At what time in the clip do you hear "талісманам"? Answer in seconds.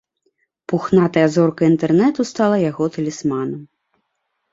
2.97-3.61